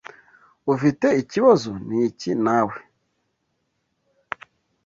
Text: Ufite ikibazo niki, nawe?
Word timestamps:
Ufite 0.73 1.07
ikibazo 1.21 1.69
niki, 1.87 2.31
nawe? 2.45 2.77